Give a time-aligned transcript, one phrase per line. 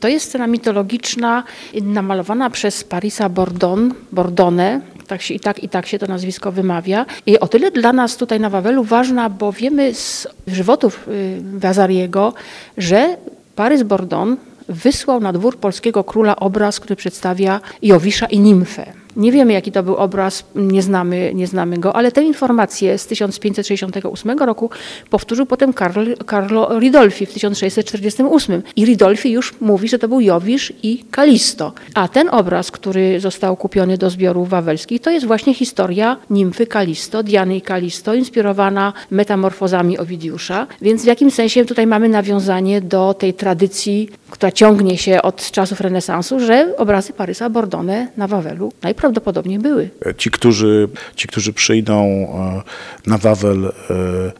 [0.00, 1.44] To jest scena mitologiczna,
[1.82, 7.06] namalowana przez Parisa Bordon, Bordone, tak się, i, tak, i tak się to nazwisko wymawia.
[7.26, 12.34] I o tyle dla nas tutaj na Wawelu ważna, bo wiemy z żywotów y, Wazariego,
[12.78, 13.16] że
[13.56, 14.36] Parys Bordon
[14.68, 18.99] wysłał na dwór polskiego króla obraz, który przedstawia Jowisza i nimfę.
[19.16, 23.06] Nie wiemy, jaki to był obraz, nie znamy, nie znamy go, ale tę informację z
[23.06, 24.70] 1568 roku
[25.10, 28.62] powtórzył potem Karl, Carlo Ridolfi w 1648.
[28.76, 31.72] I Ridolfi już mówi, że to był Jowisz i Kalisto.
[31.94, 37.22] A ten obraz, który został kupiony do zbiorów wawelskich, to jest właśnie historia nimfy Kalisto,
[37.22, 40.66] Diany i Kalisto, inspirowana metamorfozami Owidiusza.
[40.82, 45.80] Więc w jakimś sensie tutaj mamy nawiązanie do tej tradycji, która ciągnie się od czasów
[45.80, 49.90] renesansu, że obrazy Parysa Bordone na Wawelu najprawdopodobniej były.
[50.16, 52.04] Ci, którzy, ci, którzy przyjdą
[53.06, 53.72] e, na Wawel e,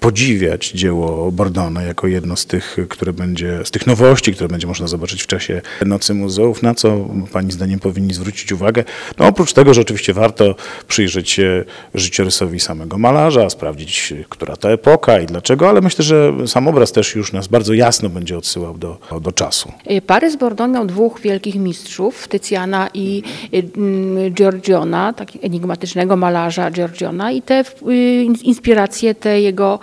[0.00, 4.86] podziwiać dzieło Bordona jako jedno z tych, które będzie, z tych nowości, które będzie można
[4.86, 8.84] zobaczyć w czasie Nocy Muzeów, na co Pani zdaniem powinni zwrócić uwagę?
[9.18, 10.54] No oprócz tego, że oczywiście warto
[10.88, 16.68] przyjrzeć się życiorysowi samego malarza, sprawdzić, która to epoka i dlaczego, ale myślę, że sam
[16.68, 19.71] obraz też już nas bardzo jasno będzie odsyłał do, do czasu.
[19.90, 23.22] Y, Parys Bordon miał dwóch wielkich mistrzów, Tycjana i
[23.54, 29.78] y, mm, Giorgiona, tak enigmatycznego malarza Giorgiona i te y, in- inspiracje, te jego,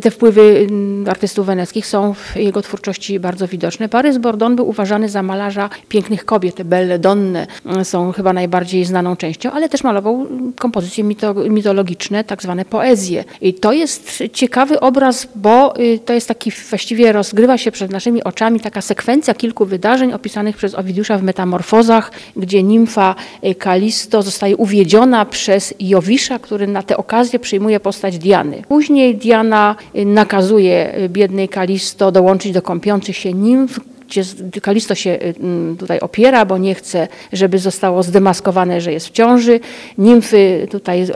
[0.00, 0.66] te wpływy
[1.06, 3.88] y, artystów weneckich są w jego twórczości bardzo widoczne.
[3.88, 7.46] Parys Bordon był uważany za malarza pięknych kobiet, belle donne
[7.82, 10.28] są chyba najbardziej znaną częścią, ale też malował y,
[10.58, 13.24] kompozycje mito, mitologiczne, tak zwane poezje.
[13.40, 18.60] I to jest ciekawy obraz, bo to jest taki, właściwie rozgrywa się przed naszymi oczami
[18.60, 25.24] taka sekwencja kilku wydarzeń opisanych przez Owidiusza w Metamorfozach, gdzie nimfa y, Kalisto zostaje uwiedziona
[25.24, 28.62] przez Jowisza, który na tę okazję przyjmuje postać Diany.
[28.68, 34.22] Później Diana y, nakazuje y, biednej Kalisto dołączyć do kąpiących się nimf, gdzie
[34.62, 39.10] Kalisto się y, mm, tutaj opiera, bo nie chce, żeby zostało zdemaskowane, że jest w
[39.10, 39.60] ciąży.
[39.98, 41.06] Nimfy tutaj y,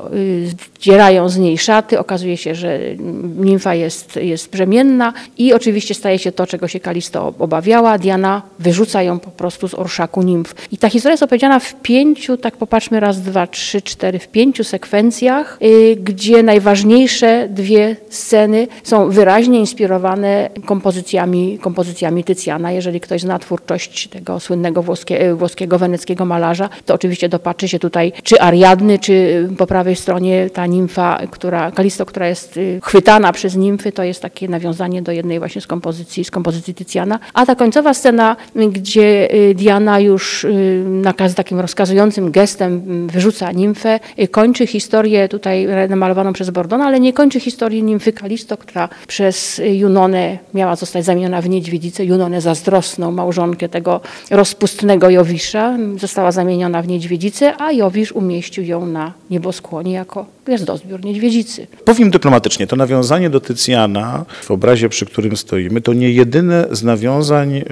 [0.79, 1.99] zdzierają z niej szaty.
[1.99, 6.81] Okazuje się, że mm, nimfa jest, jest brzemienna i oczywiście staje się to, czego się
[6.81, 7.99] Kalisto obawiała.
[7.99, 10.55] Diana wyrzuca ją po prostu z orszaku nimf.
[10.73, 14.65] I ta historia jest opowiedziana w pięciu, tak popatrzmy, raz, dwa, trzy, cztery, w pięciu
[14.65, 22.73] sekwencjach, y, gdzie najważniejsze dwie sceny są wyraźnie inspirowane kompozycjami, kompozycjami Tycjana.
[22.79, 28.13] Jeżeli ktoś zna twórczość tego słynnego włoskie, włoskiego, weneckiego malarza, to oczywiście dopatrzy się tutaj
[28.23, 33.57] czy Ariadny, czy po prawej stronie ta nimfa, która, Kalisto, która jest y, chwytana przez
[33.57, 37.19] nimfy, to jest takie nawiązanie do jednej właśnie z kompozycji, z kompozycji Tycjana.
[37.35, 42.73] A ta końcowa scena, y, gdzie y, Diana już y, nakaz, takim rozkazującym gestem
[43.09, 48.13] y, wyrzuca nimfę, y, kończy historię tutaj namalowaną przez Bordona, ale nie kończy historii nimfy
[48.13, 52.05] Kalisto, która przez y, Junonę miała zostać zamieniona w niedźwiedzicę.
[52.05, 52.68] Junonę zazdrosną
[53.13, 60.27] małżonkę tego rozpustnego Jowisza została zamieniona w niedźwiedzicę, a Jowisz umieścił ją na nieboskłonie jako
[60.47, 61.67] gwiazdozbiór niedźwiedzicy.
[61.85, 66.83] Powiem dyplomatycznie, to nawiązanie do Tycjana w obrazie, przy którym stoimy, to nie jedyne z
[66.83, 67.65] nawiązań y,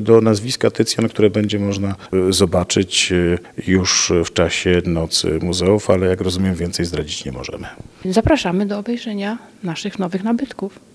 [0.00, 1.94] do nazwiska Tycjan, które będzie można
[2.28, 7.66] y, zobaczyć y, już w czasie Nocy Muzeów, ale jak rozumiem więcej zdradzić nie możemy.
[8.04, 10.86] Zapraszamy do obejrzenia naszych nowych nabytków.